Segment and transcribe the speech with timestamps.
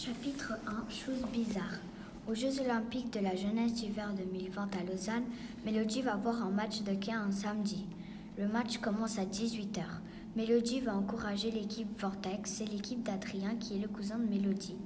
[0.00, 1.80] Chapitre 1 Choses bizarres.
[2.28, 5.24] Aux Jeux Olympiques de la jeunesse d'hiver 2020 à Lausanne,
[5.64, 7.84] Mélodie va voir un match de quai un samedi.
[8.38, 9.82] Le match commence à 18h.
[10.36, 14.76] Mélodie va encourager l'équipe Vortex, c'est l'équipe d'Adrien qui est le cousin de Mélodie.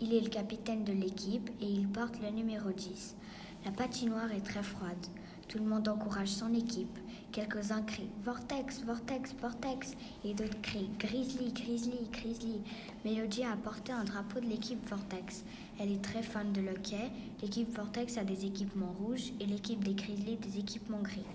[0.00, 3.16] Il est le capitaine de l'équipe et il porte le numéro 10.
[3.64, 5.04] La patinoire est très froide.
[5.48, 6.96] Tout le monde encourage son équipe.
[7.34, 12.60] Quelques-uns crient Vortex, Vortex, Vortex et d'autres crient Grizzly, Grizzly, Grizzly.
[13.04, 15.44] Mélodie a apporté un drapeau de l'équipe Vortex.
[15.80, 17.10] Elle est très fan de hockey.
[17.42, 21.26] L'équipe Vortex a des équipements rouges et l'équipe des Grizzly des équipements gris.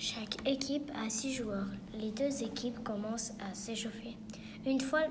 [0.00, 1.68] Chaque équipe a six joueurs.
[1.96, 4.16] Les deux équipes commencent à s'échauffer.
[4.66, 5.02] Une fois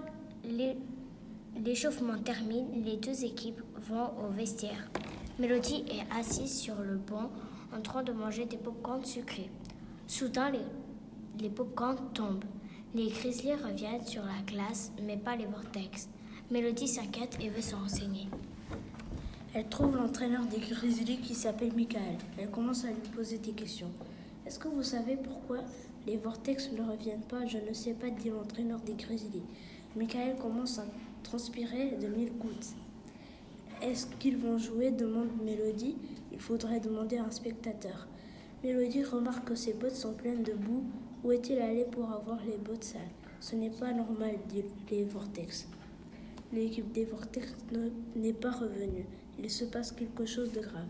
[1.64, 4.90] l'échauffement termine, les deux équipes vont au vestiaire.
[5.40, 7.32] Mélodie est assise sur le banc
[7.76, 9.50] en train de manger des pop-corns sucrés.
[10.06, 10.60] Soudain, les,
[11.40, 12.46] les pop-corns tombent.
[12.94, 16.08] Les grizzlies reviennent sur la glace, mais pas les vortex.
[16.52, 18.28] Mélodie s'inquiète et veut se renseigner.
[19.56, 22.20] Elle trouve l'entraîneur des grizzlies qui s'appelle Michael.
[22.38, 23.90] Elle commence à lui poser des questions.
[24.46, 25.62] Est-ce que vous savez pourquoi
[26.06, 27.48] les vortex ne reviennent pas?
[27.48, 29.42] Je ne sais pas, dit l'entraîneur des grizzlies.
[29.96, 30.86] Michael commence à
[31.24, 32.76] transpirer de mille gouttes.
[33.84, 35.98] Est-ce qu'ils vont jouer demande Mélodie.
[36.32, 38.08] Il faudrait demander à un spectateur.
[38.64, 40.86] Mélodie remarque que ses bottes sont pleines de boue.
[41.22, 43.02] Où est-il allé pour avoir les bottes sales?
[43.42, 45.68] Ce n'est pas normal, dit les Vortex.
[46.54, 47.54] L'équipe des Vortex
[48.16, 49.06] n'est pas revenue.
[49.38, 50.88] Il se passe quelque chose de grave.